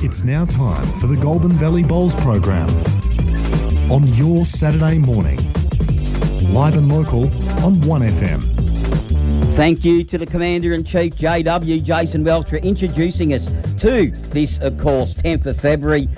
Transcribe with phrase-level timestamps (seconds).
[0.00, 2.70] It's now time for the Goulburn Valley Bowls program
[3.90, 5.36] on your Saturday morning.
[6.52, 7.24] Live and local
[7.64, 8.44] on 1FM.
[9.56, 14.60] Thank you to the Commander in Chief, JW Jason Welch, for introducing us to this,
[14.60, 16.08] of course, 10th of February,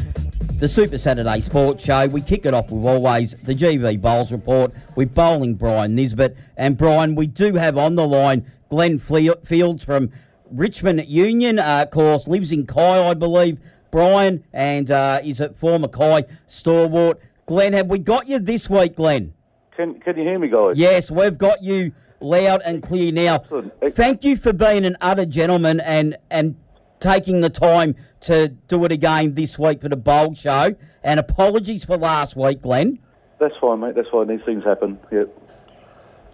[0.59, 2.07] the Super Saturday Sports Show.
[2.07, 6.37] We kick it off with always the GV Bowls Report with bowling Brian Nesbitt.
[6.59, 10.13] And Brian, we do have on the line Glenn Fields from
[10.51, 13.59] Richmond Union, uh, of course, lives in Kai, I believe.
[13.91, 17.21] Brian, and uh, is a former Kai stalwart.
[17.47, 19.35] Glenn, have we got you this week, Glenn?
[19.77, 20.79] Can, can you hear me, guys?
[20.79, 23.37] Yes, we've got you loud and clear now.
[23.37, 23.73] Excellent.
[23.95, 26.57] Thank you for being an utter gentleman and, and
[27.01, 30.77] taking the time to do it again this week for the bowl show.
[31.03, 32.99] And apologies for last week, Glenn.
[33.39, 33.95] That's fine, mate.
[33.95, 34.29] That's fine.
[34.29, 34.99] These things happen.
[35.11, 35.37] Yep.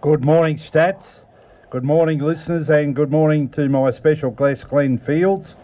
[0.01, 1.23] Good morning, Stats.
[1.69, 5.55] Good morning, listeners, and good morning to my special guest, Glenn Fields.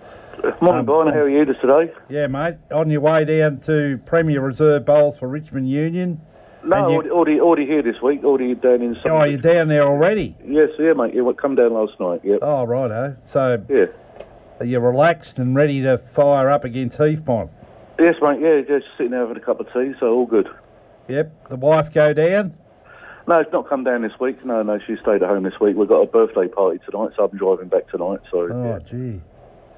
[0.60, 1.14] Morning, Um, Brian.
[1.14, 1.94] How are you today?
[2.10, 6.20] Yeah, mate, on your way down to Premier Reserve Bowls for Richmond Union.
[6.66, 8.24] No, you- already, already, here this week.
[8.26, 8.98] Already down in.
[9.06, 10.36] Oh, you're down there already?
[10.46, 11.14] Yes, yeah, mate.
[11.14, 12.22] Yeah, come down last night.
[12.24, 12.40] Yep.
[12.42, 13.16] Oh, righto.
[13.28, 13.86] So Yeah.
[14.60, 17.50] Are you're relaxed and ready to fire up against Heathmont.
[18.00, 18.40] Yes, mate.
[18.42, 20.48] Yeah, just sitting there having a cup of tea, so all good.
[21.08, 21.50] Yep.
[21.50, 22.54] The wife go down?
[23.28, 24.44] No, it's not come down this week.
[24.46, 25.78] No, no, she stayed at home this week.
[25.78, 28.20] We've got a birthday party tonight, so I'm driving back tonight.
[28.30, 29.22] So Oh, gee.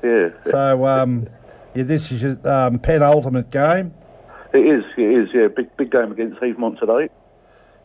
[0.03, 0.51] yeah, yeah.
[0.51, 1.27] So, um,
[1.75, 3.93] yeah, this is your um, penultimate game.
[4.53, 4.83] it is.
[4.97, 5.29] It is.
[5.33, 7.09] Yeah, big, big game against Heathmont today.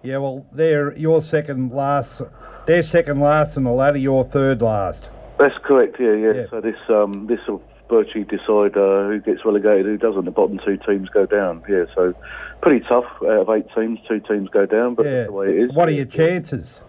[0.03, 2.23] Yeah, well, they're your second last.
[2.67, 5.11] They're second last and the latter You're third last.
[5.39, 5.97] That's correct.
[6.01, 6.33] Yeah, yeah.
[6.33, 6.45] Yeah.
[6.51, 10.25] So this, um, this will virtually decide uh, who gets relegated, who doesn't.
[10.25, 11.63] The bottom two teams go down.
[11.69, 12.15] Yeah, so
[12.63, 13.05] pretty tough.
[13.23, 15.13] Out of eight teams, two teams go down, but Yeah.
[15.13, 15.73] that's the way it is.
[15.75, 16.81] What are your chances?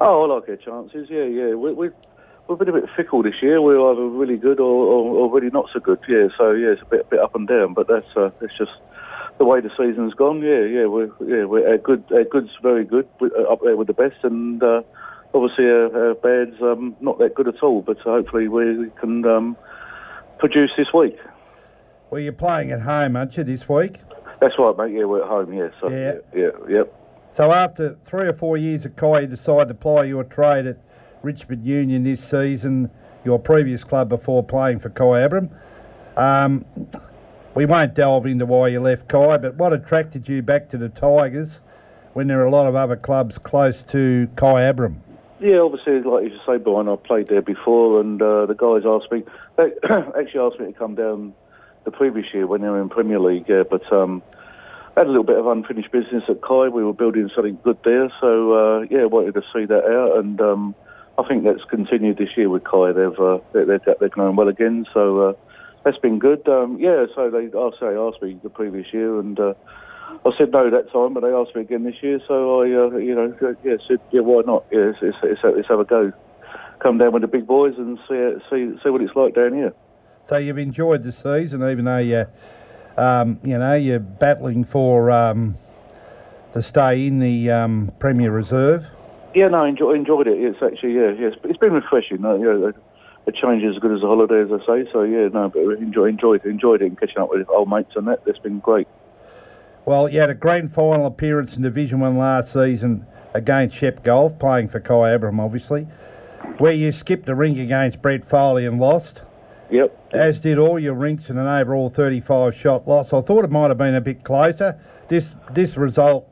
[0.00, 1.08] Oh, I like our chances.
[1.10, 1.54] Yeah, yeah.
[1.54, 1.90] We, we,
[2.48, 3.60] we've been a bit fickle this year.
[3.60, 5.98] We're either really good or, or, or really not so good.
[6.08, 7.74] Yeah, so yeah, it's a bit, bit up and down.
[7.74, 8.72] But that's uh, that's just
[9.38, 10.42] the way the season's gone.
[10.42, 10.86] Yeah, yeah.
[10.86, 12.04] We're yeah, we're our good.
[12.12, 14.82] Our good's very good, we- uh, up there with the best, and uh,
[15.34, 17.82] obviously our, our bad's um, not that good at all.
[17.82, 19.56] But uh, hopefully we can um,
[20.40, 21.16] produce this week.
[22.10, 24.00] Well, you're playing at home, aren't you, this week?
[24.40, 24.92] That's right, mate.
[24.98, 25.52] Yeah, we're at home.
[25.52, 26.14] Yeah, so Yeah.
[26.34, 26.76] yeah, yeah.
[26.78, 26.94] yep.
[27.36, 30.78] So after three or four years at Kai, you decided to ply your trade at
[31.22, 32.90] Richmond Union this season,
[33.24, 35.50] your previous club before playing for Kyabram.
[36.16, 36.64] Um,
[37.54, 40.88] we won't delve into why you left Kai, but what attracted you back to the
[40.88, 41.60] Tigers
[42.14, 44.96] when there are a lot of other clubs close to Kyabram?
[45.40, 49.10] Yeah, obviously, like you say, Brian, I played there before, and uh, the guys asked
[49.10, 49.24] me,
[49.56, 49.72] they
[50.18, 51.32] actually asked me to come down
[51.84, 54.22] the previous year when they were in Premier League, yeah, but um,
[54.98, 56.68] had a little bit of unfinished business at Kai.
[56.68, 60.38] We were building something good there, so uh, yeah, wanted to see that out, and
[60.42, 60.74] um,
[61.16, 62.92] I think that's continued this year with Kai.
[62.92, 65.32] They've uh, they- they've they're going well again, so uh,
[65.84, 66.46] that's been good.
[66.48, 69.54] Um, yeah, so they I say asked me the previous year, and uh,
[70.24, 72.96] I said no that time, but they asked me again this year, so I uh,
[72.98, 73.34] you know
[73.64, 74.66] yeah said yeah why not?
[74.70, 76.12] Yeah, let's, let's, let's have a go.
[76.80, 79.72] Come down with the big boys and see see see what it's like down here.
[80.28, 82.26] So you've enjoyed the season, even though you,
[82.96, 85.56] um, you know, you're battling for um,
[86.52, 88.86] to stay in the um, Premier Reserve.
[89.34, 90.38] Yeah, no, enjoy, enjoyed it.
[90.38, 92.24] It's actually yeah, yes, it's been refreshing.
[92.24, 92.72] Uh, you know,
[93.26, 94.90] a change is as good as a holiday, as I say.
[94.92, 98.06] So yeah, no, but enjoy, enjoyed enjoyed it and catching up with old mates and
[98.08, 98.24] that.
[98.24, 98.88] That's been great.
[99.86, 104.38] Well, you had a grand final appearance in Division One last season against Shep Golf,
[104.38, 105.86] playing for Kyabram, obviously,
[106.58, 109.22] where you skipped a rink against Brett Foley and lost,
[109.70, 109.96] Yep.
[110.12, 113.12] as did all your rinks in an overall 35 shot loss.
[113.12, 114.78] I thought it might have been a bit closer.
[115.08, 116.26] This this result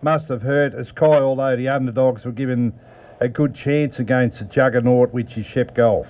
[0.00, 2.72] must have hurt as Kai, although the underdogs were given
[3.20, 6.06] a good chance against the juggernaut, which is Shep Golf.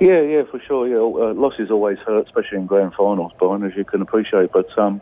[0.00, 0.86] Yeah, yeah, for sure.
[0.86, 4.50] Yeah, uh, losses always hurt, especially in grand finals, Brian, as you can appreciate.
[4.52, 5.00] But um,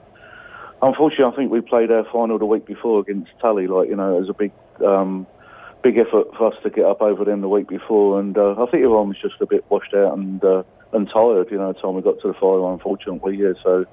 [0.83, 3.67] unfortunately, I think we played our final the week before against Tully.
[3.67, 4.53] Like you know, it was a big,
[4.85, 5.27] um,
[5.83, 8.71] big effort for us to get up over them the week before, and uh, I
[8.71, 11.49] think everyone was just a bit washed out and uh, and tired.
[11.51, 13.37] You know, the time we got to the final, unfortunately.
[13.37, 13.85] Yeah, so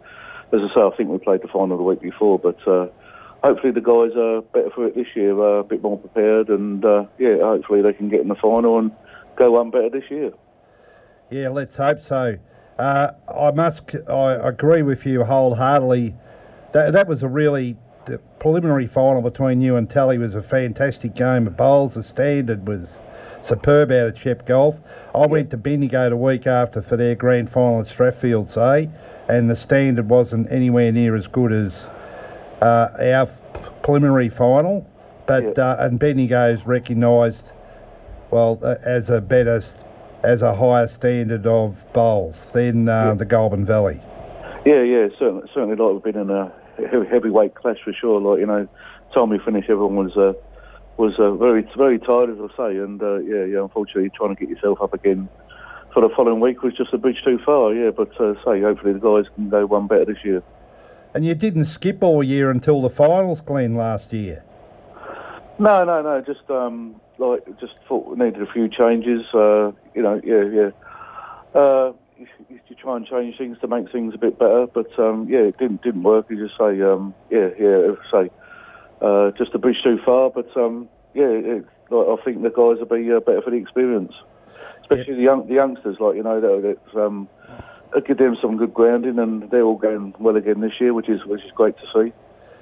[0.52, 2.68] as I say, I think we played the final the week before, but.
[2.68, 2.88] Uh,
[3.44, 6.86] Hopefully the guys are better for it this year, uh, a bit more prepared, and
[6.86, 8.90] uh, yeah, hopefully they can get in the final and
[9.36, 10.32] go one better this year.
[11.30, 12.38] Yeah, let's hope so.
[12.80, 16.16] Uh, I must, I agree with you wholeheartedly.
[16.74, 21.14] That, that was a really the preliminary final between you and Tally was a fantastic
[21.16, 21.94] game of bowls.
[21.94, 22.98] The standard was
[23.42, 24.80] superb out of Shep Golf.
[25.16, 28.92] I went to Bendigo the week after for their grand final at Strathfieldsaye,
[29.30, 31.88] and the standard wasn't anywhere near as good as
[32.62, 33.28] uh, our
[33.84, 34.86] preliminary final.
[35.26, 35.64] But Yeah.
[35.64, 37.52] uh, and Bendigo's recognised
[38.32, 39.62] well uh, as a better
[40.24, 43.14] as a higher standard of bowls than uh, Yeah.
[43.14, 44.02] the Goulburn Valley.
[44.66, 48.20] Yeah, yeah, certainly, certainly like we've been in a heavyweight clash for sure.
[48.20, 48.68] Like you know,
[49.14, 50.34] time we finished, everyone was uh,
[50.98, 53.62] was uh, very very tired, as I say, and uh, yeah, yeah.
[53.62, 55.30] Unfortunately, trying to get yourself up again
[55.94, 57.74] for the following week was just a bridge too far.
[57.74, 60.42] Yeah, but uh, say hopefully the guys can go one better this year.
[61.14, 64.44] And you didn't skip all year until the finals, Glenn, last year.
[65.60, 66.22] No, no, no.
[66.22, 69.22] Just um, like just thought we needed a few changes.
[69.34, 70.70] Uh, you know, yeah, yeah.
[71.60, 75.28] Uh, you you try and change things to make things a bit better, but um,
[75.30, 76.26] yeah, it didn't didn't work.
[76.30, 78.30] You just say, um, yeah, yeah, say,
[79.02, 80.30] uh, just a bridge too far.
[80.30, 83.58] But um, yeah, it, like, I think the guys will be uh, better for the
[83.58, 84.14] experience,
[84.82, 85.98] especially the young the youngsters.
[86.00, 87.28] Like you know, that it's um,
[88.06, 91.26] give them some good grounding, and they're all going well again this year, which is
[91.26, 92.14] which is great to see.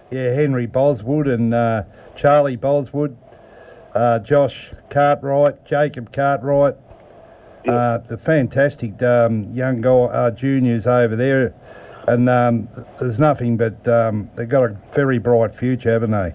[0.10, 1.84] Yeah, Henry Boswood and uh,
[2.18, 3.18] Charlie Boswood,
[3.96, 6.76] uh, Josh Cartwright, Jacob Cartwright,
[7.68, 11.54] uh, the fantastic um, young guy, uh, juniors over there.
[12.08, 12.68] And um,
[13.00, 16.34] there's nothing but um, they've got a very bright future, haven't they?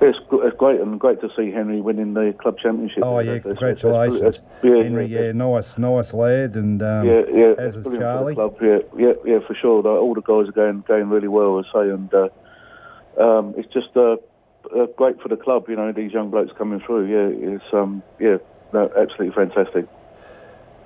[0.00, 3.02] It's, it's great and great to see Henry winning the club championship.
[3.02, 5.06] Oh yeah, That's- congratulations, that's- yeah, Henry.
[5.06, 7.54] yeah, Yeah, nice, nice lad, and um, yeah, yeah.
[7.58, 8.34] as it's brilliant for the Charlie.
[8.34, 8.56] club.
[8.60, 9.78] Yeah, yeah, yeah, for sure.
[9.82, 12.28] Like, all the guys are going going really well, I say, and uh,
[13.20, 14.18] um, it's just uh,
[14.76, 15.64] uh, great for the club.
[15.68, 17.06] You know, these young blokes coming through.
[17.06, 18.36] Yeah, it's um, yeah,
[18.72, 19.86] no, absolutely fantastic.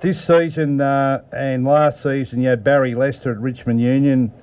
[0.03, 4.33] This season uh, and last season, you had Barry Lester at Richmond Union,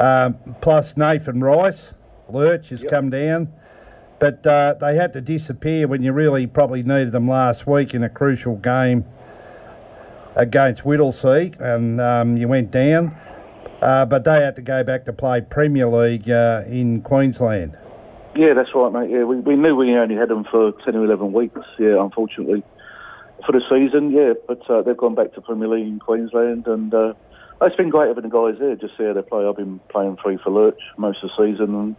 [0.00, 1.92] um, plus Nathan Rice.
[2.30, 2.90] Lurch has Yep.
[2.90, 3.52] come down,
[4.18, 8.02] but uh, they had to disappear when you really probably needed them last week in
[8.02, 9.04] a crucial game
[10.34, 13.14] against Whittlesea, and um, you went down.
[13.82, 17.76] Uh, but they had to go back to play Premier League uh, in Queensland.
[18.34, 19.10] Yeah, that's right, mate.
[19.10, 22.62] Yeah, we, we knew we only had them for 10 or 11 weeks, yeah, unfortunately,
[23.48, 24.34] for the season, yeah.
[24.46, 27.14] But uh, they've gone back to Premier League in Queensland, and uh,
[27.62, 29.46] it's been great having the guys there, just see how they play.
[29.46, 31.96] I've been playing free for Lurch most of the season, and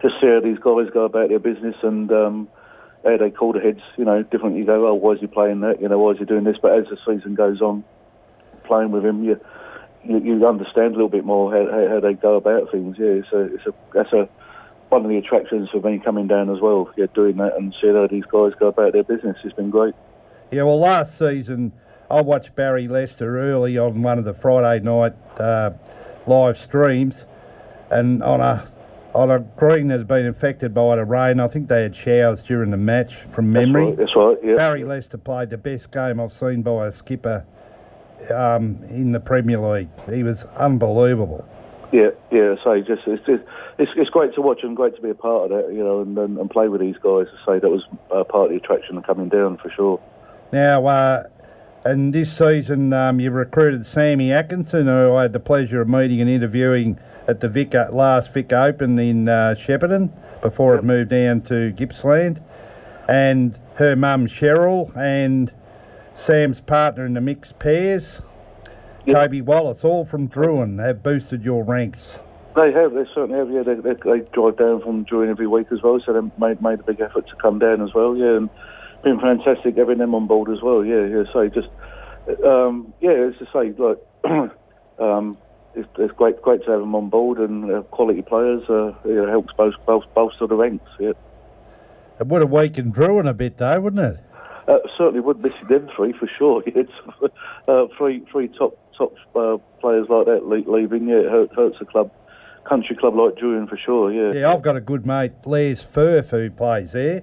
[0.00, 2.48] just see how these guys go about their business and um,
[3.04, 4.56] how they call the heads, you know, different.
[4.56, 5.82] You go, oh, why is he playing that?
[5.82, 6.56] You know, why is he doing this?
[6.60, 7.84] But as the season goes on,
[8.64, 9.38] playing with him, you
[10.02, 12.96] you, you understand a little bit more how, how, they go about things.
[12.98, 14.30] Yeah, it's a, it's a that's a
[14.88, 16.90] one of the attractions for me coming down as well.
[16.96, 19.94] Yeah, doing that and seeing how these guys go about their business has been great.
[20.50, 21.72] Yeah, well, last season
[22.10, 25.72] I watched Barry Lester early on one of the Friday night uh,
[26.26, 27.24] live streams,
[27.90, 28.66] and on a
[29.14, 31.38] on a green that's been affected by the rain.
[31.38, 33.92] I think they had showers during the match from memory.
[33.92, 34.36] That's right.
[34.36, 34.56] That's right yeah.
[34.56, 37.44] Barry Lester played the best game I've seen by a skipper
[38.34, 39.88] um, in the Premier League.
[40.08, 41.46] He was unbelievable.
[41.92, 42.54] Yeah, yeah.
[42.64, 43.42] So just it's, just
[43.78, 46.00] it's it's great to watch and great to be a part of that, you know,
[46.00, 47.26] and and, and play with these guys.
[47.46, 50.00] Say that was uh, part of the attraction of coming down for sure.
[50.52, 51.24] Now, uh,
[51.84, 56.20] and this season, um, you recruited Sammy Atkinson, who I had the pleasure of meeting
[56.20, 60.10] and interviewing at the Vic, last Vic Open in uh, Shepparton
[60.40, 62.40] before it moved down to Gippsland,
[63.08, 65.52] and her mum Cheryl and
[66.14, 68.22] Sam's partner in the mixed pairs,
[69.06, 69.16] Yep.
[69.16, 72.18] Toby Wallace, all from Drouin, have boosted your ranks.
[72.54, 73.50] They have, they certainly have.
[73.50, 76.60] Yeah, they, they, they drive down from Drouin every week as well, so they made
[76.60, 78.14] made a big effort to come down as well.
[78.14, 78.50] Yeah, and
[79.02, 80.84] been fantastic having them on board as well.
[80.84, 81.24] Yeah, yeah.
[81.32, 81.68] So just,
[82.44, 83.98] um, yeah, as I say, like,
[84.98, 85.38] um,
[85.74, 88.68] it's, it's great, great to have them on board and uh, quality players.
[88.68, 90.90] Uh, yeah, helps both, both bolster the ranks.
[90.98, 91.12] Yeah.
[92.20, 94.24] It would have weakened Drouin a bit, though, wouldn't it?
[94.66, 96.62] Uh, certainly would miss them three for sure.
[96.66, 96.92] It's
[97.68, 101.08] uh, three three top top uh, players like that le- leaving.
[101.08, 102.10] Yeah, it hurt, hurts a club,
[102.68, 104.12] country club like Julian for sure.
[104.12, 104.38] Yeah.
[104.38, 107.22] Yeah, I've got a good mate, Les Firth, who plays there.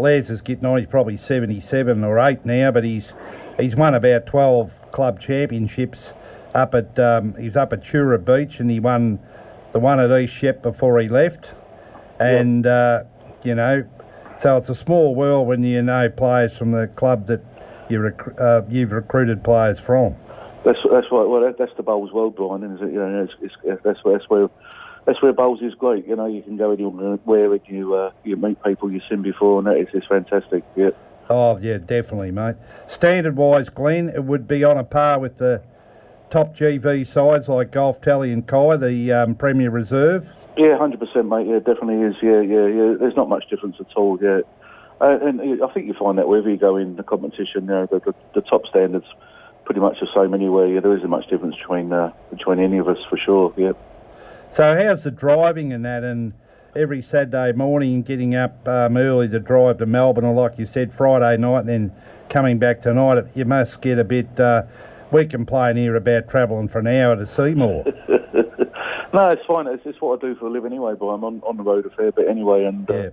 [0.00, 3.12] Les is getting on, he's probably 77 or 8 now, but he's
[3.58, 6.12] he's won about 12 club championships
[6.54, 9.20] up at, um, he's up at Chura Beach and he won
[9.72, 11.50] the one at East Shep before he left.
[12.18, 13.04] And, uh,
[13.44, 13.84] you know,
[14.42, 17.42] so it's a small world when you know players from the club that
[17.88, 20.16] you rec- uh, you've recruited players from.
[20.64, 21.24] That's that's right.
[21.24, 22.92] Well, that, that's the bowls world, Brian, isn't it?
[22.92, 24.48] You know, it's, it's, that's where that's where
[25.10, 26.06] that's where bowls is great.
[26.06, 29.58] You know, you can go anywhere and you uh, you meet people you've seen before,
[29.58, 30.62] and that is just fantastic.
[30.76, 30.90] Yeah.
[31.28, 32.54] Oh, yeah, definitely, mate.
[32.86, 35.62] Standard wise, Glenn, it would be on a par with the
[36.30, 40.28] top GV sides like Golf Tally and Kai, the um, Premier Reserve.
[40.56, 41.48] Yeah, hundred percent, mate.
[41.48, 42.14] Yeah, definitely is.
[42.22, 42.94] Yeah, yeah, yeah.
[43.00, 44.16] There's not much difference at all.
[44.22, 44.42] Yeah,
[45.00, 47.86] uh, and I think you find that wherever you go in the competition, you know,
[47.90, 49.06] the, the, the top standards
[49.64, 50.68] pretty much the same anywhere.
[50.68, 53.52] Yeah, there isn't much difference between uh, between any of us for sure.
[53.56, 53.72] Yeah.
[54.52, 56.02] So, how's the driving and that?
[56.02, 56.32] And
[56.74, 60.92] every Saturday morning, getting up um, early to drive to Melbourne, or like you said,
[60.92, 61.92] Friday night, and then
[62.28, 64.38] coming back tonight, you must get a bit.
[64.38, 64.64] Uh,
[65.12, 67.84] we complain here about travelling for an hour to Seymour.
[69.14, 69.66] no, it's fine.
[69.66, 70.94] It's, it's what I do for a living anyway.
[70.98, 73.08] But I'm on, on the road a fair bit anyway, and uh, Yeah.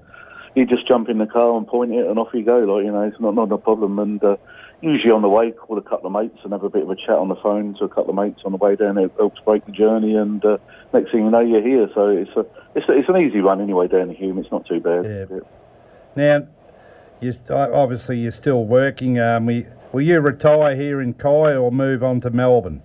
[0.55, 2.57] you just jump in the car and point it, and off you go.
[2.59, 3.99] Like you know, it's not not a problem.
[3.99, 4.37] And uh,
[4.81, 6.95] usually on the way, call a couple of mates and have a bit of a
[6.95, 8.97] chat on the phone to a couple of mates on the way down.
[8.97, 10.57] It helps break the journey, and uh,
[10.93, 11.89] next thing you know, you're here.
[11.93, 14.37] So it's a it's a, it's an easy run anyway down the Hume.
[14.37, 15.05] It's not too bad.
[15.05, 15.39] Yeah.
[16.15, 16.47] Now,
[17.19, 19.19] you obviously you're still working.
[19.19, 22.81] Um, we, will you retire here in Kai or move on to Melbourne?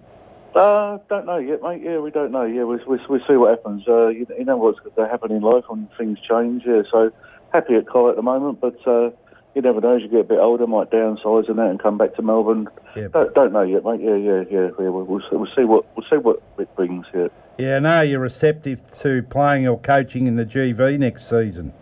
[0.54, 1.82] Uh, don't know yet, mate.
[1.82, 2.44] Yeah, we don't know.
[2.44, 3.84] Yeah, we we we see what happens.
[3.88, 6.64] Uh, you, you know what's going to happen in life when things change.
[6.66, 7.10] Yeah, so
[7.52, 9.10] happy at Kai at the moment, but uh,
[9.54, 9.96] you never know.
[9.96, 12.68] As you get a bit older, might downsize and that and come back to Melbourne.
[12.96, 13.08] Yeah.
[13.08, 14.00] Don't, don't know yet, mate.
[14.00, 14.70] Yeah, yeah, yeah.
[14.78, 14.88] yeah.
[14.88, 17.06] We'll, we'll, see, we'll see what we'll see what it brings.
[17.14, 17.28] Yeah.
[17.58, 21.72] Yeah, I know you're receptive to playing or coaching in the GV next season.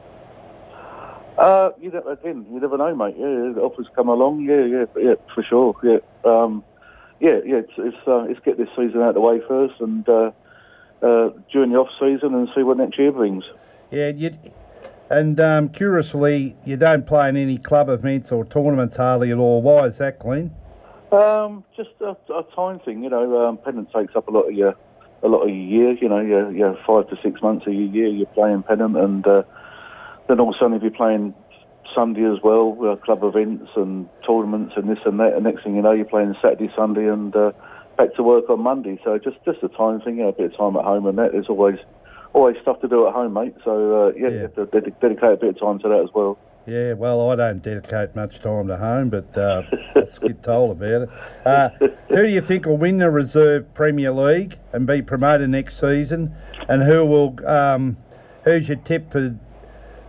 [1.38, 3.14] Uh, you know, again, you never know, mate.
[3.16, 4.42] Yeah, the offers come along.
[4.42, 5.74] Yeah, yeah, yeah, for sure.
[5.82, 5.98] Yeah,
[6.30, 6.64] um,
[7.20, 7.58] yeah, yeah.
[7.58, 10.32] It's it's, uh, it's get this season out of the way first, and uh,
[11.02, 13.44] uh, during the off season, and see what next year brings.
[13.90, 14.36] Yeah, you,
[15.10, 19.60] and um, curiously, you don't play in any club events or tournaments hardly at all.
[19.60, 20.54] Why is that, Glenn?
[21.10, 23.48] Um, just a, a time thing, you know.
[23.48, 24.76] Um, pennant takes up a lot of your
[25.24, 25.92] a lot of your year.
[26.00, 29.26] You know, your, your five to six months of your year you're playing pennant, and
[29.26, 29.42] uh,
[30.28, 31.34] then all of a sudden if you're playing
[31.92, 35.74] Sunday as well, uh, club events and tournaments and this and that, and next thing
[35.74, 37.50] you know you're playing Saturday, Sunday, and uh,
[37.98, 39.00] back to work on Monday.
[39.02, 41.18] So just just a time thing, you know, a bit of time at home, and
[41.18, 41.78] that there's always
[42.32, 43.54] always stuff to do at home, mate.
[43.64, 44.28] So uh, yeah, Yeah.
[44.34, 46.38] you have to ded- dedicate a bit of time to that as well.
[46.66, 49.62] Yeah, well, I don't dedicate much time to home, but uh,
[49.96, 51.08] let's get told about it.
[51.44, 51.70] Uh,
[52.08, 56.34] who do you think will win the Reserve Premier League and be promoted next season?
[56.68, 57.46] And who will?
[57.48, 57.96] Um,
[58.44, 59.34] who's your tip for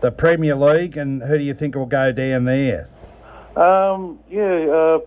[0.02, 0.98] the Premier League?
[0.98, 2.90] And who do you think will go down there?
[3.56, 5.00] Um, yeah, uh,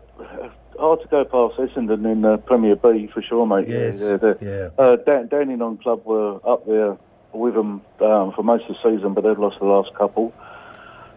[0.78, 3.68] hard to go past Essendon in uh, Premier B for sure, mate.
[3.68, 4.34] Yes, Yeah, yeah.
[4.40, 4.68] yeah.
[4.78, 6.96] Uh, Dan- Dandenong Club were up there
[7.38, 10.32] with them um, for most of the season, but they've lost the last couple.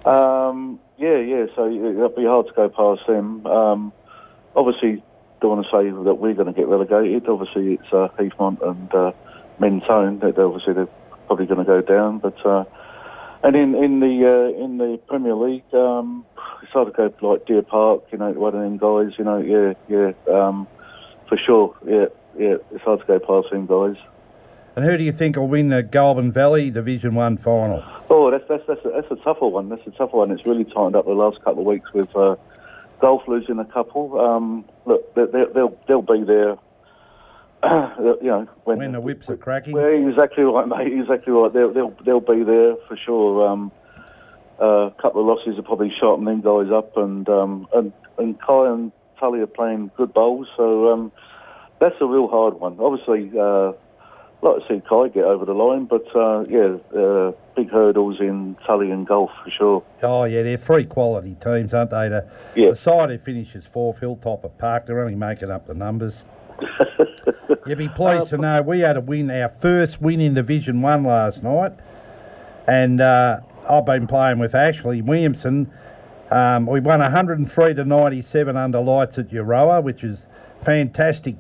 [0.06, 3.46] Um, yeah, yeah, so it'll be hard to go past them.
[3.46, 3.94] Um,
[4.56, 5.04] obviously,
[5.42, 7.28] don't want to say that we're going to get relegated.
[7.28, 9.12] Obviously, it's uh, Heathmont and uh,
[9.60, 10.90] Mentone that obviously they're
[11.28, 12.46] probably going to go down, but.
[12.46, 12.64] Uh,
[13.44, 16.26] and in in the uh, in the Premier League, um,
[16.64, 19.38] it's hard to go like Deer Park, you know, one of them guys, you know,
[19.38, 20.68] yeah, yeah, um,
[21.30, 22.06] for sure, yeah,
[22.38, 23.96] yeah, it's hard to go past them guys.
[24.78, 27.84] And who do you think will win the Goulburn Valley Division One final?
[28.12, 29.70] Oh, that's that's that's a, that's a tougher one.
[29.70, 30.30] That's a tougher one.
[30.30, 32.36] It's really tightened up the last couple of weeks with uh,
[33.02, 34.22] golf losing a couple.
[34.22, 36.58] Um, look, they, they, they'll they'll be there.
[38.22, 39.74] you know, when, When the whips are cracking?
[39.74, 40.94] Well, exactly right, mate.
[40.94, 41.52] Exactly right.
[41.52, 43.48] They'll they'll they'll be there for sure.
[43.48, 43.72] Um,
[44.60, 48.72] a couple of losses have probably sharpen them guys up, and um, and and Kai
[48.72, 51.12] and Tully are playing good bowls, so um,
[51.80, 52.78] that's a real hard one.
[52.80, 53.72] Obviously, uh,
[54.42, 58.56] like to see Kai get over the line, but uh, yeah, uh, big hurdles in
[58.66, 59.84] Tully and golf for sure.
[60.04, 62.10] Oh yeah, they're three quality teams, aren't they?
[62.10, 62.70] The, Yeah.
[62.70, 66.22] the side who finishes fourth, Hilltop at Park, they're only making up the numbers.
[67.66, 71.04] You'd be pleased to know we had a win, our first win in Division One
[71.04, 71.74] last night,
[72.68, 75.72] and uh, I've been playing with Ashley Williamson.
[76.30, 80.24] Um, we won 103 to 97 under lights at Euroa, which is
[80.64, 81.36] fantastic.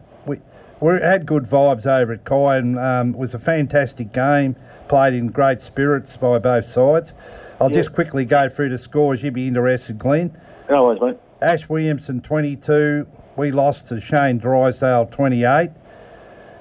[0.79, 4.55] We, had good vibes over at Kai, and um, it was a fantastic game.
[4.88, 7.13] Played in great spirits by both sides.
[7.60, 7.77] I'll Yeah.
[7.77, 9.24] just quickly go through the scores.
[9.24, 10.31] You'd be interested, Glenn.
[10.69, 11.17] No worries, mate.
[11.41, 13.07] Ash Williamson 22.
[13.36, 15.72] We lost to Shane Drysdale 28.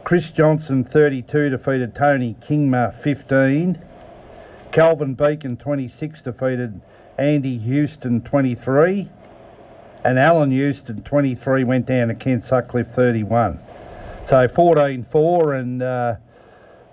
[0.04, 3.78] Chris Johnson 32 defeated Tony Kingma 15.
[4.73, 6.80] Calvin Beacon 26 defeated
[7.18, 9.11] Andy Houston 23.
[10.04, 13.58] And Alan Houston 23 went down to Ken Sutcliffe 31.
[14.28, 16.16] So 14 4 and uh,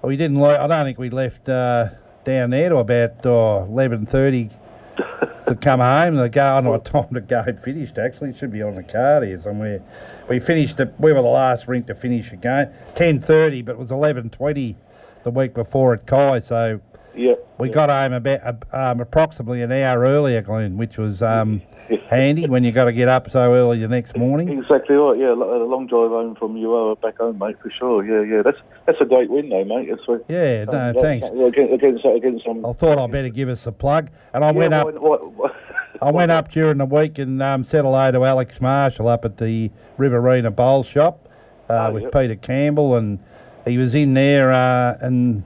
[0.03, 1.89] we didn't le- I don't think we left uh,
[2.25, 4.51] down there to about uh, 11.30
[5.47, 6.15] to come home.
[6.15, 7.97] The go, I don't know what time the game finished.
[7.97, 9.81] Actually, it should be on the card here somewhere.
[10.29, 10.79] We finished.
[10.79, 12.67] It, we were the last rink to finish a game.
[12.95, 14.75] Ten thirty, but it was eleven twenty
[15.23, 16.39] the week before at Kai.
[16.39, 16.81] So
[17.15, 17.33] Yeah.
[17.59, 21.61] we got home about um, approximately an hour earlier, Glenn, which was um,
[22.09, 24.49] handy when you got to get up so early the next morning.
[24.49, 25.17] Exactly right.
[25.17, 28.03] Yeah, a long drive home from you uh, back home, mate, for sure.
[28.03, 28.41] Yeah, yeah.
[28.41, 29.89] That's that's a great win, though, mate.
[29.89, 31.27] It's, Yeah, no, um, thanks.
[31.27, 32.65] Against against, against some.
[32.65, 34.93] I thought I'd better give us a plug, and I Yeah, went up.
[34.95, 35.49] why- why-
[36.01, 39.37] I went up during the week and um, said hello to Alex Marshall up at
[39.37, 41.29] the Riverina Bowl Shop
[41.69, 42.11] uh, Oh, with yep.
[42.11, 43.19] Peter Campbell, and
[43.65, 45.43] he was in there, uh, and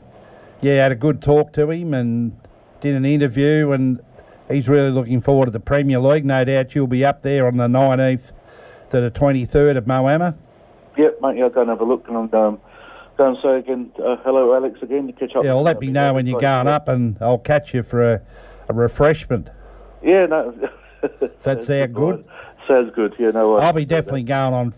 [0.62, 2.38] yeah, had a good talk to him and
[2.82, 4.00] did an interview, and
[4.50, 6.26] he's really looking forward to the Premier League.
[6.26, 8.32] No doubt you'll be up there on the 19th
[8.92, 10.36] to the 23rd of Moama.
[10.98, 11.38] Yep, mate.
[11.38, 12.60] Yeah, I'll go and have a look, and I'm um,
[13.18, 15.44] go and say again, uh, hello, Alex, again to catch up.
[15.44, 18.22] Yeah, well, let me know when you're going up, and I'll catch you for a,
[18.70, 19.50] a refreshment.
[20.04, 20.54] Yeah, no.
[21.44, 22.26] That sound good?
[22.68, 23.14] Sounds good.
[23.20, 23.52] Yeah, no.
[23.52, 23.64] worries.
[23.64, 24.74] I'll be definitely going on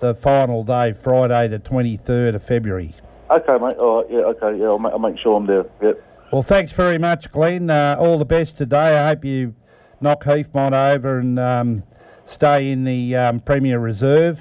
[0.00, 2.94] the final day, Friday, the 23rd of February.
[3.30, 3.76] Okay, mate.
[3.78, 4.10] All right.
[4.10, 4.18] Yeah.
[4.20, 4.58] Okay.
[4.58, 4.66] Yeah.
[4.66, 5.64] I'll, ma- I'll make sure I'm there.
[5.82, 6.02] Yep.
[6.32, 7.70] Well, thanks very much, Glenn.
[7.70, 8.98] Uh, all the best today.
[8.98, 9.54] I hope you
[10.00, 11.82] knock Heathmont over and um,
[12.26, 14.40] stay in the um, Premier Reserve.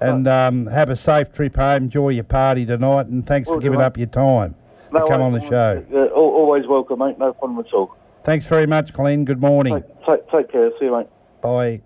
[0.00, 1.84] And um, have a safe trip home.
[1.84, 3.06] Enjoy your party tonight.
[3.06, 3.84] And thanks Will for do, giving mate.
[3.86, 4.54] up your time
[4.92, 5.86] to come on the worries, show.
[5.90, 7.18] Yeah, al- always welcome, mate.
[7.18, 7.96] No problem at all.
[8.24, 9.24] Thanks very much, Glenn.
[9.24, 9.82] Good morning.
[10.06, 10.70] Take, take, take care.
[10.78, 11.06] See you, mate.
[11.40, 11.80] Bye.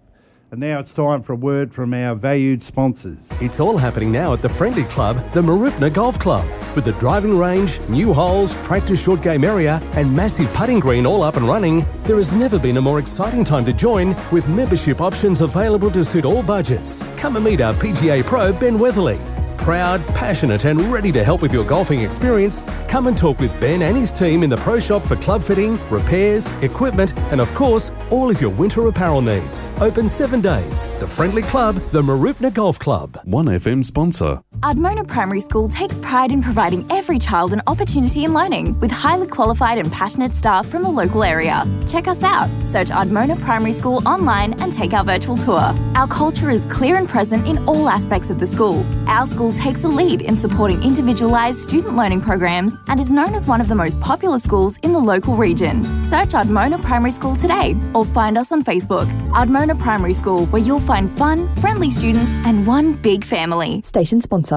[0.50, 3.18] And now it's time for a word from our valued sponsors.
[3.38, 6.46] It's all happening now at the friendly club, the Mooroopna Golf Club.
[6.74, 11.22] With the driving range, new holes, practice short game area, and massive putting green all
[11.22, 15.02] up and running, there has never been a more exciting time to join with membership
[15.02, 17.02] options available to suit all budgets.
[17.18, 19.18] Come and meet our PGA Pro, Ben Weatherly.
[19.58, 23.82] Proud, passionate, and ready to help with your golfing experience, come and talk with Ben
[23.82, 27.92] and his team in the pro shop for club fitting, repairs, equipment, and of course,
[28.10, 29.68] all of your winter apparel needs.
[29.80, 30.88] Open seven days.
[31.00, 33.20] The friendly club, the Mooroopna Golf Club.
[33.26, 34.40] 1FM sponsor.
[34.60, 39.28] Ardmona Primary School takes pride in providing every child an opportunity in learning with highly
[39.28, 41.64] qualified and passionate staff from the local area.
[41.86, 42.50] Check us out.
[42.64, 45.72] Search Ardmona Primary School online and take our virtual tour.
[45.94, 48.84] Our culture is clear and present in all aspects of the school.
[49.06, 53.46] Our school takes a lead in supporting individualised student learning programs and is known as
[53.46, 55.84] one of the most popular schools in the local region.
[56.02, 59.06] Search Ardmona Primary School today or find us on Facebook.
[59.30, 63.82] Ardmona Primary School, where you'll find fun, friendly students and one big family.
[63.82, 64.47] Station sponsor.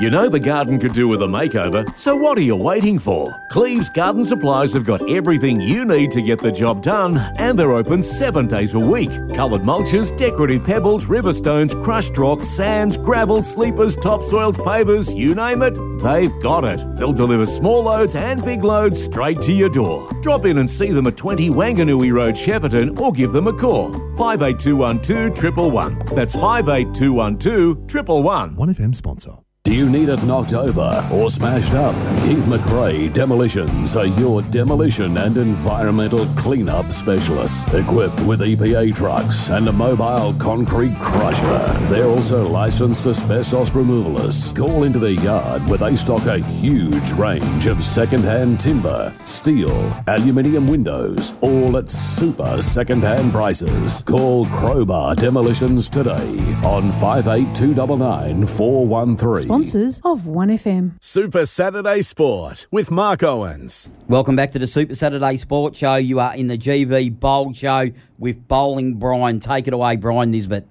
[0.00, 3.34] You know the garden could do with a makeover, so what are you waiting for?
[3.50, 7.72] Cleves Garden Supplies have got everything you need to get the job done, and they're
[7.72, 9.10] open seven days a week.
[9.34, 15.62] Coloured mulches, decorative pebbles, river stones, crushed rocks, sands, gravel, sleepers, topsoils, pavers, you name
[15.62, 16.96] it, they've got it.
[16.96, 20.08] They'll deliver small loads and big loads straight to your door.
[20.22, 23.92] Drop in and see them at 20 Wanganui Road, Shepparton, or give them a call.
[24.16, 26.14] 58212 111.
[26.14, 28.56] That's 58212 111.
[28.56, 29.38] 1FM sponsor.
[29.68, 31.94] Do you need it knocked over or smashed up?
[32.22, 37.64] Keith McRae Demolitions are your demolition and environmental cleanup specialists.
[37.74, 41.58] Equipped with EPA trucks and a mobile concrete crusher.
[41.90, 44.56] They're also licensed asbestos removalists.
[44.56, 50.66] Call into their yard where they stock a huge range of second-hand timber, steel, aluminium
[50.66, 54.02] windows, all at super second-hand prices.
[54.06, 59.57] Call Crowbar Demolitions today on 58299 413.
[59.58, 61.02] Sponsors of 1FM.
[61.02, 63.90] Super Saturday Sport with Mark Owens.
[64.06, 65.96] Welcome back to the Super Saturday Sport Show.
[65.96, 67.90] You are in the GV Bowl Show
[68.20, 69.40] with Bowling Brian.
[69.40, 70.64] Take it away, Brian Nesbitt.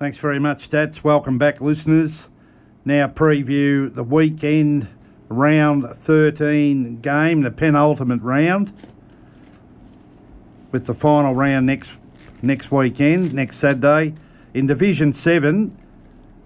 [0.00, 1.04] Thanks very much, Stats.
[1.04, 2.28] Welcome back, listeners.
[2.84, 4.88] Now preview the weekend
[5.28, 8.72] round 13 game, the penultimate round,
[10.72, 11.92] with the final round next
[12.42, 14.14] next weekend, next Saturday.
[14.52, 15.76] In Division 7,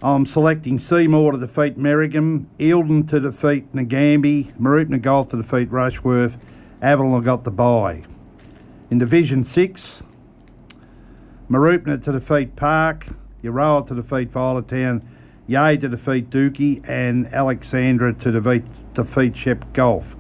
[0.05, 6.37] I'm selecting Seymour to defeat Merrigum, Eildon to defeat Nagambie, Mooroopna Golf to defeat Rushworth,
[6.83, 8.05] Avenel got the bye.
[8.91, 10.03] In Division 6,
[11.51, 13.07] Mooroopna to defeat Park,
[13.43, 15.01] Euroa to defeat Violettown,
[15.47, 20.17] Yea to defeat Dookie, and Alexandra to defeat, defeat Shep Golf.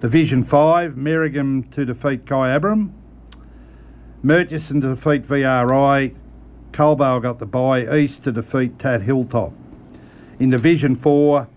[0.00, 2.90] Division 5, Merrigum to defeat Kyabram,
[4.22, 6.14] Murchison to defeat VRI,
[6.76, 9.54] Colbale got the bye, East to defeat Tat Hilltop.
[10.38, 11.48] In Division 4,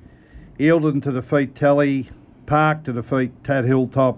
[0.58, 2.10] Eildon to defeat Telly,
[2.46, 4.18] Park to defeat Tat Hilltop,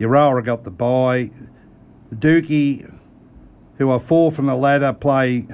[0.00, 1.30] Euroa got the bye,
[2.14, 2.90] Dookie
[3.76, 5.46] who are four from the ladder, play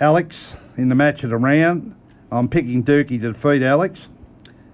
[0.00, 1.94] Alex in the match of the round.
[2.32, 4.08] I'm picking Dookie to defeat Alex,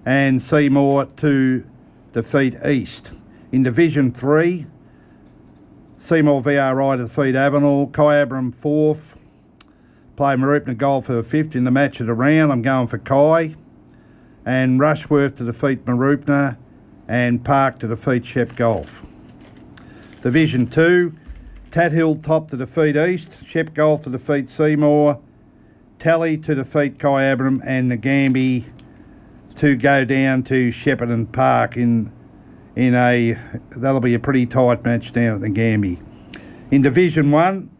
[0.05, 1.65] and Seymour to
[2.13, 3.11] defeat East.
[3.51, 4.67] In Division 3,
[6.07, 9.17] Seymour VRI to defeat Avenel, Kyabram fourth,
[10.15, 12.49] play Mooroopna Golf for fifth in the match of the round.
[12.49, 13.55] I'm going for Kai,
[14.45, 16.55] and Rushworth to defeat Mooroopna,
[17.09, 19.01] and Park to defeat Shep Golf.
[20.21, 21.13] Division 2,
[21.71, 25.19] Tat Hill top to defeat East, Shep Golf to defeat Seymour,
[25.99, 28.63] Tally to defeat Kyabram, and Nagambie
[29.57, 32.13] to go down to Shepparton Park in
[32.77, 33.35] in a
[33.71, 35.99] that'll be a pretty tight match down at Nagambie.
[36.69, 37.71] In Division One,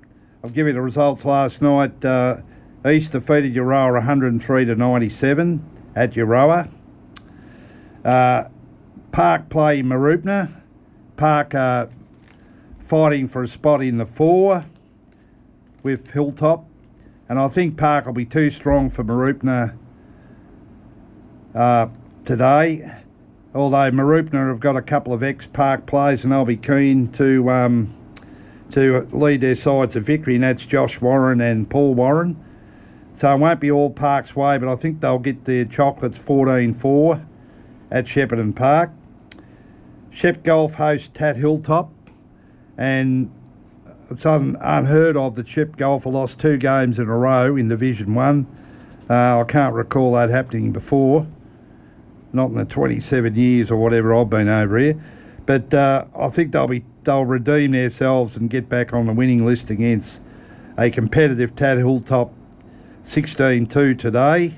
[0.43, 2.03] I'll give you the results last night.
[2.03, 2.37] Uh,
[2.83, 5.63] East defeated Euroa 103 to 97
[5.95, 6.71] at Euroa.
[8.03, 8.45] Uh,
[9.11, 10.61] Park play Mooroopna.
[11.15, 11.87] Park uh,
[12.79, 14.65] fighting for a spot in the four
[15.83, 16.65] with Hilltop.
[17.29, 19.77] And I think Park will be too strong for Mooroopna
[21.53, 21.87] uh,
[22.25, 22.96] today.
[23.55, 27.95] Although Mooroopna have got a couple of ex-Park players and they'll be keen to um,
[28.71, 32.43] to lead their sides to victory, and that's Josh Warren and Paul Warren.
[33.15, 37.25] So it won't be all Park's way, but I think they'll get their chocolates 14-4
[37.89, 38.91] at Shepparton Park.
[40.11, 41.91] Shep Golf host Tat Hilltop,
[42.77, 43.31] and
[44.09, 47.67] it's un- unheard of that Shep Golf have lost two games in a row in
[47.69, 48.45] Division One.
[49.09, 51.27] Uh, I can't recall that happening before,
[52.33, 55.01] not in the 27 years or whatever I've been over here.
[55.45, 59.45] But uh, I think they'll be they'll redeem themselves and get back on the winning
[59.45, 60.19] list against
[60.77, 62.33] a competitive Tat Hilltop
[63.05, 64.57] 16-2 today,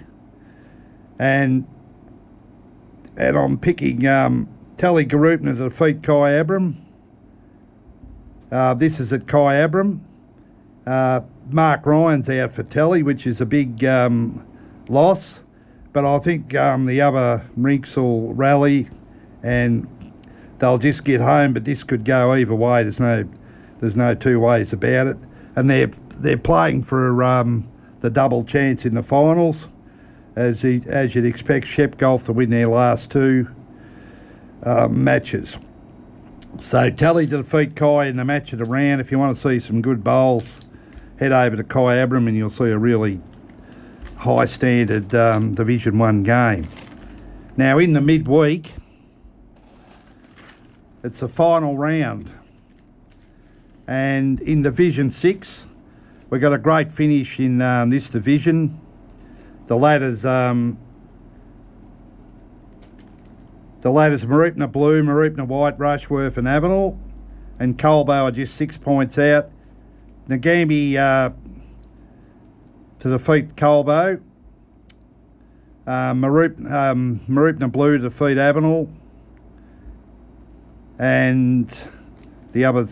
[1.20, 1.68] and
[3.16, 6.78] and I'm picking um, Tallygaroopna to defeat Kyabram.
[8.52, 10.00] Uh, this is at Kyabram.
[10.88, 14.46] Uh, Mark Ryan's out for Tally, which is a big um,
[14.88, 15.42] loss,
[15.94, 18.88] but I think um, the other rinks will rally
[19.42, 19.88] and
[20.60, 21.54] they'll just get home.
[21.54, 22.84] But this could go either way.
[22.84, 23.28] There's no,
[23.80, 25.18] there's no two ways about it.
[25.56, 27.68] And they're they're playing for um,
[28.02, 29.68] the double chance in the finals,
[30.36, 33.48] as he, as you'd expect Shep Golf to win their last two
[34.64, 35.58] um, matches.
[36.60, 39.00] So Tally to defeat Kai in the match of the round.
[39.00, 40.52] If you want to see some good bowls,
[41.20, 43.22] head over to Kyabram and you'll see a really
[44.20, 46.68] high standard um, Division One game.
[47.56, 48.74] Now in the midweek,
[51.04, 52.30] it's the final round,
[53.88, 55.66] and in Division Six,
[56.30, 58.80] we've got a great finish in um, this division.
[59.68, 60.78] The ladders, um,
[63.82, 66.98] the ladders, Mooroopna Blue, Mooroopna White, Rushworth, and Avenel,
[67.58, 69.50] and Colbo are just six points out.
[70.28, 71.30] Nagambie uh,
[73.00, 74.22] to defeat Colbo.
[75.88, 78.92] Uh, Marup, um, Mooroopna Blue to defeat Avenel.
[81.00, 81.74] And
[82.52, 82.88] the other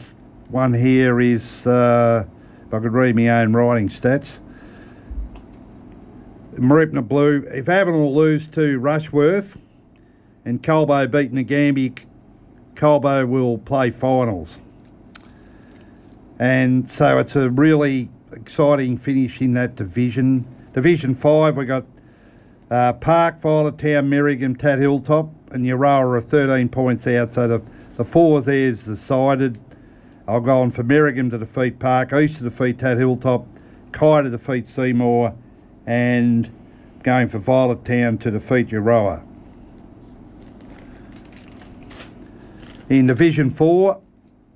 [0.50, 2.26] one here is, uh,
[2.66, 4.28] if I could read my own writing stats.
[6.56, 9.58] Mooroopna Blue, if Avenel lose to Rushworth
[10.44, 12.04] and Colbo beat Nagambie,
[12.76, 14.58] Colbo will play finals.
[16.40, 20.46] And so it's a really exciting finish in that division.
[20.74, 21.86] Division 5, we got
[22.70, 27.34] uh, Park, Violet Town, Merrigum, Tat Hilltop, and Euroa are 13 points out.
[27.34, 27.62] So the,
[27.96, 29.60] the four there's decided.
[30.28, 33.48] I'll go on for Merrigum to defeat Park, East to defeat Tat Hilltop,
[33.94, 35.34] Kai to defeat Seymour,
[35.86, 36.52] and
[37.04, 39.24] going for Violet Town to defeat Euroa.
[42.90, 44.02] In Division 4,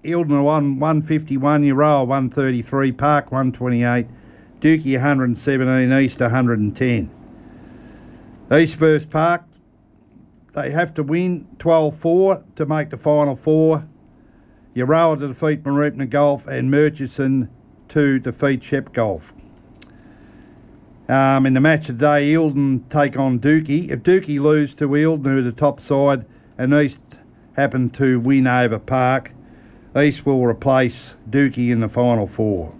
[0.03, 4.07] Eildon won 151, Euroa 133, Park 128,
[4.59, 7.11] Dookie 117, East 110.
[8.51, 9.43] East versus Park,
[10.53, 13.87] they have to win 12 4 to make the final four.
[14.75, 17.49] Euroa to defeat Mooroopna Golf and Murchison
[17.89, 19.33] to defeat Shep Golf.
[21.07, 23.89] Um, in the match today, Eildon take on Dookie.
[23.91, 26.25] If Dookie lose to Eildon, who are the top side,
[26.57, 27.19] and East
[27.53, 29.33] happen to win over Park,
[29.97, 32.73] East will replace Dookie in the final four.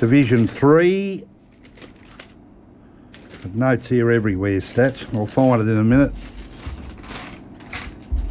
[0.00, 1.24] Division 3.
[3.54, 5.12] Notes here everywhere, stats.
[5.14, 6.12] I'll find it in a minute.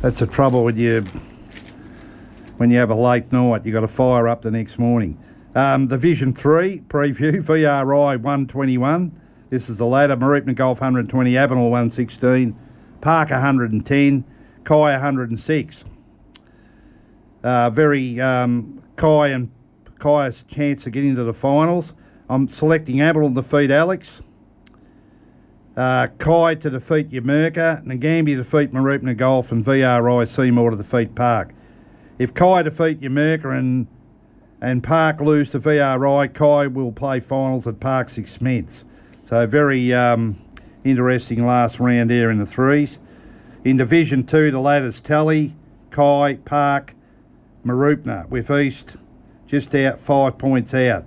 [0.02, 1.02] That's the trouble when you
[2.58, 3.66] when you have a late night.
[3.66, 5.22] You've got to fire up the next morning.
[5.56, 9.22] Um, Division Three preview: VRI 121.
[9.50, 10.16] This is the ladder.
[10.16, 12.56] Mooroopna Golf 120, Avenel 116,
[13.02, 14.24] Park 110,
[14.68, 15.86] Kai 106.
[17.42, 19.50] Uh, very um, Kai and
[19.98, 21.94] Kai's chance of getting to the finals.
[22.30, 24.20] I'm selecting Avenel to defeat Alex.
[25.78, 31.16] Uh, Kai to defeat Yamerka, Nagambie to defeat Mooroopna Golf, and VRI Seymour to defeat
[31.16, 31.54] Park.
[32.20, 33.88] If Kai defeat Yamerka and
[34.60, 38.84] and Park lose to VRI, Kai will play finals at Park's expense.
[39.30, 40.42] So very um,
[40.84, 43.00] interesting last round there in the threes.
[43.68, 45.54] In Division 2, the ladders Tally,
[45.90, 46.96] Kai, Park,
[47.66, 48.96] Mooroopna, with East
[49.46, 51.04] just out five points out.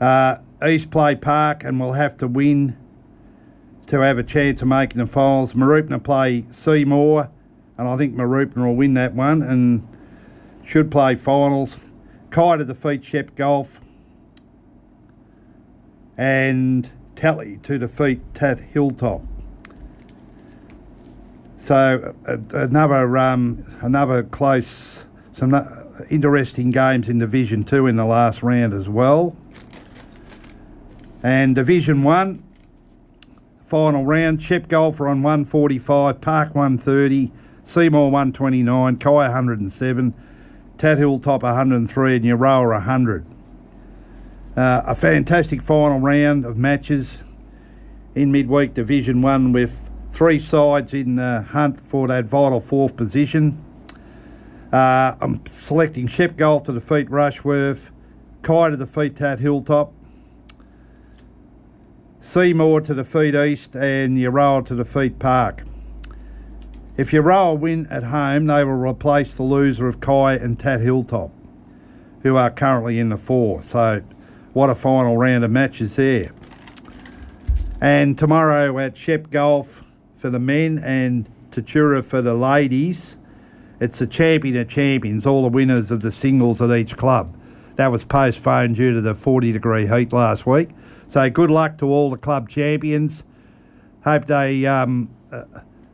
[0.00, 2.74] Uh, East play Park and will have to win
[3.86, 5.52] to have a chance of making the finals.
[5.52, 7.28] Mooroopna play Seymour,
[7.76, 9.86] and I think Mooroopna will win that one and
[10.64, 11.76] should play finals.
[12.30, 13.82] Kai to defeat Shep Golf,
[16.16, 19.20] and Tally to defeat Tat Hilltop.
[21.68, 25.04] So uh, another um, another close,
[25.36, 25.52] some
[26.08, 29.36] interesting games in Division Two in the last round as well.
[31.22, 32.42] And Division One,
[33.66, 34.42] final round.
[34.42, 37.32] Shep Golfer on 145, Park 130,
[37.64, 40.14] Seymour 129, Kai 107,
[40.78, 43.26] Tat Hilltop 103, and Euroa 100.
[44.56, 47.24] Uh, a fantastic final round of matches
[48.14, 49.87] in midweek Division 1 with
[50.18, 53.56] three sides in the hunt for that vital fourth position.
[54.72, 57.92] Uh, I'm selecting Shep Golf to defeat Rushworth,
[58.42, 59.92] Kai to defeat Tat Hilltop,
[62.20, 65.62] Seymour to defeat East, and Euroa to defeat Park.
[66.96, 71.30] If Euroa win at home, they will replace the loser of Kai and Tat Hilltop,
[72.24, 73.62] who are currently in the four.
[73.62, 74.02] So,
[74.52, 76.32] what a final round of matches there.
[77.80, 79.84] And tomorrow at Shep Golf
[80.18, 83.16] for the men and Tatura for the ladies,
[83.80, 87.34] it's the champion of champions, all the winners of the singles at each club.
[87.76, 90.70] That was postponed due to the 40 degree heat last week.
[91.08, 93.22] So good luck to all the club champions.
[94.02, 95.44] Hope they um, uh,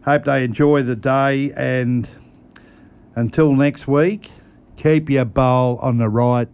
[0.05, 2.09] hope they enjoy the day and
[3.15, 4.31] until next week,
[4.77, 6.49] keep your bowl on the right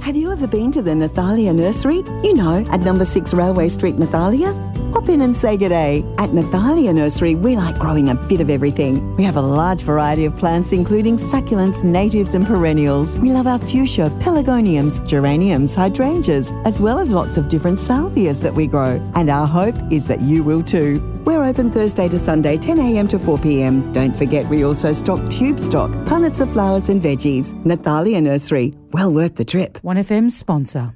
[0.00, 1.98] Have you ever been to the Nathalia Nursery?
[2.24, 4.52] You know, at number 6 Railway Street, Nathalia?
[4.92, 6.04] Hop in and say good day.
[6.18, 9.14] At Nathalia Nursery, we like growing a bit of everything.
[9.16, 13.20] We have a large variety of plants, including succulents, natives, and perennials.
[13.20, 18.54] We love our fuchsia, pelargoniums, geraniums, hydrangeas, as well as lots of different salvias that
[18.54, 19.00] we grow.
[19.14, 21.06] And our hope is that you will too.
[21.24, 23.92] We're open Thursday to Sunday, 10am to 4pm.
[23.92, 27.54] Don't forget, we also stock tube stock, punnets of flowers and veggies.
[27.62, 29.78] Nathalia Nursery, well worth the trip.
[29.82, 30.94] 1FM sponsor.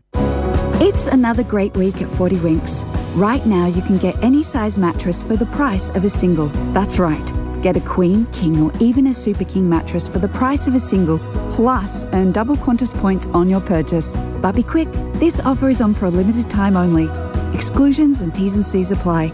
[0.80, 2.82] It's another great week at 40 Winks.
[3.14, 6.48] Right now, you can get any size mattress for the price of a single.
[6.72, 7.26] That's right.
[7.62, 10.80] Get a queen, king, or even a super king mattress for the price of a
[10.80, 11.18] single,
[11.54, 14.18] plus earn double Qantas points on your purchase.
[14.40, 17.08] But be quick, this offer is on for a limited time only.
[17.54, 19.28] Exclusions and T's and C's apply.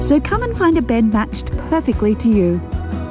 [0.00, 2.60] So come and find a bed matched perfectly to you.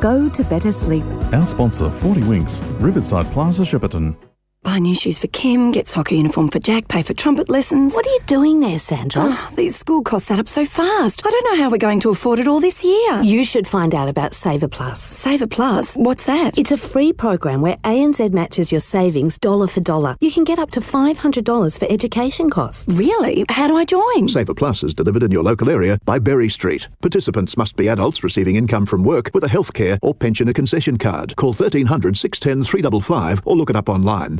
[0.01, 1.05] Go to better sleep.
[1.31, 4.17] Our sponsor, 40 Winks, Riverside Plaza, Shepparton.
[4.63, 7.95] Buy new shoes for Kim, get soccer uniform for Jack, pay for trumpet lessons.
[7.95, 9.23] What are you doing there, Sandra?
[9.25, 11.25] Oh, these school costs add up so fast.
[11.25, 13.23] I don't know how we're going to afford it all this year.
[13.23, 15.01] You should find out about Saver Plus.
[15.01, 15.95] Saver Plus?
[15.95, 16.59] What's that?
[16.59, 20.15] It's a free program where ANZ matches your savings dollar for dollar.
[20.21, 22.99] You can get up to $500 for education costs.
[22.99, 23.45] Really?
[23.49, 24.27] How do I join?
[24.27, 26.87] Saver Plus is delivered in your local area by Berry Street.
[27.01, 31.35] Participants must be adults receiving income from work with a healthcare or pensioner concession card.
[31.35, 34.39] Call 1300 610 355 or look it up online.